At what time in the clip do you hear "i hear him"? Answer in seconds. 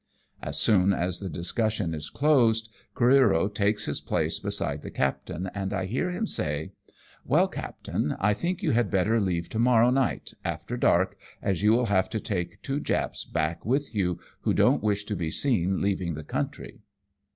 5.73-6.25